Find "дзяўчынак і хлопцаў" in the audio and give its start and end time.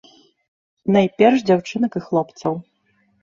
1.51-2.53